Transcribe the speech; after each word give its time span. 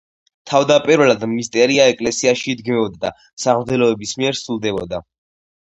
თავდაპირველად 0.51 1.25
მისტერია 1.33 1.85
ეკლესიაში 1.93 2.49
იდგმებოდა 2.55 2.97
და 3.07 3.13
სამღვდელოების 3.45 4.15
მიერ 4.23 4.41
სრულდებოდა. 4.41 5.05